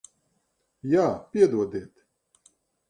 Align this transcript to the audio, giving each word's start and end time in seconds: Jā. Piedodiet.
Jā. 0.93 1.05
Piedodiet. 1.37 2.05